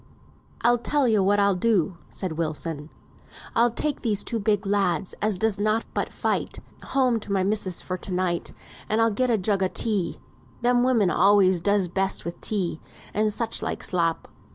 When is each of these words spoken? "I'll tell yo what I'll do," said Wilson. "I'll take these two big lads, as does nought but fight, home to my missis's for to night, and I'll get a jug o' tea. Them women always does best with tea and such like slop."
"I'll 0.61 0.79
tell 0.79 1.07
yo 1.07 1.21
what 1.21 1.39
I'll 1.39 1.53
do," 1.53 1.97
said 2.09 2.31
Wilson. 2.31 2.89
"I'll 3.55 3.69
take 3.69 4.01
these 4.01 4.23
two 4.23 4.39
big 4.39 4.65
lads, 4.65 5.13
as 5.21 5.37
does 5.37 5.59
nought 5.59 5.85
but 5.93 6.11
fight, 6.11 6.57
home 6.81 7.19
to 7.19 7.31
my 7.31 7.43
missis's 7.43 7.83
for 7.83 7.99
to 7.99 8.11
night, 8.11 8.51
and 8.89 8.99
I'll 8.99 9.11
get 9.11 9.29
a 9.29 9.37
jug 9.37 9.61
o' 9.61 9.67
tea. 9.71 10.19
Them 10.63 10.81
women 10.81 11.11
always 11.11 11.61
does 11.61 11.87
best 11.87 12.25
with 12.25 12.41
tea 12.41 12.81
and 13.13 13.31
such 13.31 13.61
like 13.61 13.83
slop." 13.83 14.27